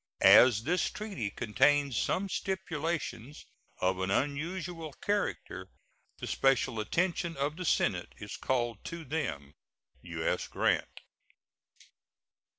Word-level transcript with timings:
As 0.23 0.63
this 0.63 0.89
treaty 0.89 1.29
contains 1.29 1.95
some 1.95 2.27
stipulations 2.27 3.45
of 3.77 3.99
an 3.99 4.09
unusual 4.09 4.93
character, 4.93 5.69
the 6.17 6.25
special 6.25 6.79
attention 6.79 7.37
of 7.37 7.55
the 7.55 7.65
Senate 7.65 8.15
is 8.17 8.35
called 8.35 8.83
to 8.85 9.05
them. 9.05 9.53
U.S. 10.01 10.47
GRANT. 10.47 11.01